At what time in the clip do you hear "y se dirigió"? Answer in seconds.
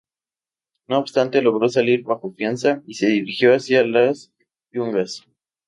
2.87-3.53